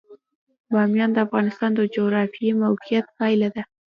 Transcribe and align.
بامیان 0.73 1.09
د 1.13 1.17
افغانستان 1.25 1.71
د 1.75 1.81
جغرافیایي 1.95 2.53
موقیعت 2.63 3.05
پایله 3.17 3.47
ده. 3.55 3.63